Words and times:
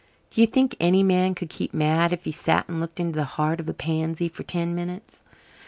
Do 0.31 0.41
you 0.41 0.47
think 0.47 0.75
any 0.79 1.03
man 1.03 1.35
could 1.35 1.51
keep 1.51 1.75
mad 1.75 2.11
if 2.11 2.23
he 2.23 2.31
sat 2.31 2.67
and 2.67 2.79
looked 2.81 2.99
into 2.99 3.17
the 3.17 3.23
heart 3.37 3.59
of 3.59 3.69
a 3.69 3.73
pansy 3.75 4.29
for 4.29 4.41
ten 4.41 4.73
minutes? 4.73 5.23